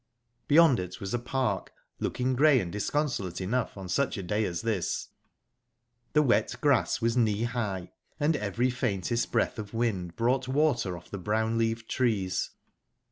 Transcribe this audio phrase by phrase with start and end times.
[0.47, 4.63] Beyond it was a park, looking grey and disconsolate enough on such a day as
[4.63, 5.09] this;
[6.13, 11.11] the wet grass was knee high, and every faintest breath of wind brought water off
[11.11, 12.49] the brown leaved trees.